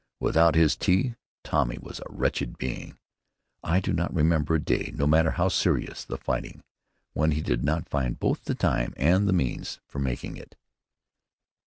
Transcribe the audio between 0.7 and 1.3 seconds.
tea